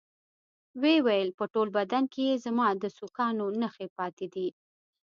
ويې 0.81 0.99
ويل 1.05 1.29
په 1.39 1.45
ټول 1.53 1.67
بدن 1.77 2.03
کښې 2.11 2.23
يې 2.29 2.35
زما 2.45 2.67
د 2.81 2.83
سوکانو 2.97 3.45
نخښې 3.61 3.87
پاتې 3.97 4.25
دي. 4.33 4.47